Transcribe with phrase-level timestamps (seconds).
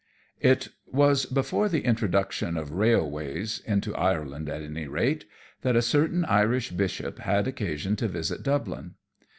[0.39, 5.25] _It was before the introduction of railways, into Ireland at any rate,
[5.61, 8.95] that a certain Irish Bishop had occasion to visit Dublin.